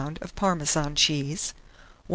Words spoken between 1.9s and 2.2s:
1/4 lb.